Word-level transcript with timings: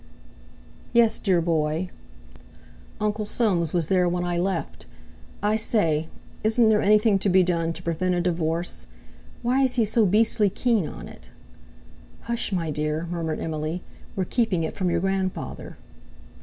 "Yes, 0.93 1.19
dear 1.19 1.41
boy." 1.41 1.91
"Uncle 2.99 3.27
Soames 3.27 3.71
was 3.71 3.87
there 3.87 4.09
when 4.09 4.23
I 4.23 4.35
left. 4.35 4.87
I 5.43 5.55
say, 5.55 6.07
isn't 6.43 6.69
there 6.69 6.81
anything 6.81 7.19
to 7.19 7.29
be 7.29 7.43
done 7.43 7.71
to 7.71 7.83
prevent 7.83 8.15
a 8.15 8.21
divorce? 8.21 8.87
Why 9.43 9.61
is 9.61 9.75
he 9.75 9.85
so 9.85 10.07
beastly 10.07 10.49
keen 10.49 10.87
on 10.87 11.07
it?" 11.07 11.29
"Hush, 12.21 12.51
my 12.51 12.71
dear!" 12.71 13.05
murmured 13.11 13.39
Emily; 13.39 13.83
"we're 14.15 14.25
keeping 14.25 14.63
it 14.63 14.73
from 14.73 14.89
your 14.89 15.01
grandfather." 15.01 15.77